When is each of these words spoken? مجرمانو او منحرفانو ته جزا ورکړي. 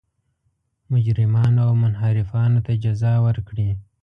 مجرمانو 0.93 1.59
او 1.67 1.71
منحرفانو 1.83 2.59
ته 2.65 2.71
جزا 2.83 3.13
ورکړي. 3.25 3.69